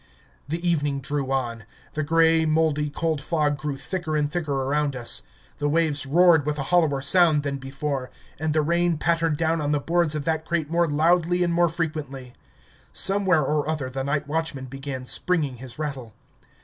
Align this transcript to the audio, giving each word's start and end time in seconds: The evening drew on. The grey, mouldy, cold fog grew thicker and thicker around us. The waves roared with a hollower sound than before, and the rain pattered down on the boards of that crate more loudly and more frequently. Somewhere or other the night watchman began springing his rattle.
The 0.47 0.67
evening 0.67 0.99
drew 0.99 1.31
on. 1.31 1.63
The 1.93 2.01
grey, 2.01 2.43
mouldy, 2.43 2.89
cold 2.89 3.21
fog 3.21 3.55
grew 3.59 3.77
thicker 3.77 4.17
and 4.17 4.31
thicker 4.31 4.63
around 4.63 4.95
us. 4.95 5.21
The 5.57 5.69
waves 5.69 6.07
roared 6.07 6.43
with 6.43 6.57
a 6.57 6.63
hollower 6.73 7.03
sound 7.03 7.43
than 7.43 7.57
before, 7.57 8.09
and 8.39 8.51
the 8.51 8.63
rain 8.63 8.97
pattered 8.97 9.37
down 9.37 9.61
on 9.61 9.73
the 9.73 9.79
boards 9.79 10.15
of 10.15 10.25
that 10.25 10.43
crate 10.43 10.71
more 10.71 10.87
loudly 10.87 11.43
and 11.43 11.53
more 11.53 11.69
frequently. 11.69 12.33
Somewhere 12.91 13.43
or 13.43 13.69
other 13.69 13.91
the 13.91 14.03
night 14.03 14.27
watchman 14.27 14.65
began 14.65 15.05
springing 15.05 15.57
his 15.57 15.77
rattle. 15.77 16.15